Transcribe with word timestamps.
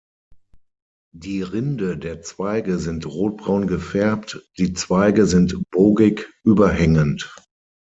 Die 1.13 1.43
Rinde 1.43 1.95
der 1.95 2.23
Zweige 2.23 2.79
sind 2.79 3.05
rotbraun 3.05 3.67
gefärbt, 3.67 4.41
die 4.57 4.73
Zweige 4.73 5.27
sind 5.27 5.63
bogig 5.69 6.27
überhängend. 6.43 7.35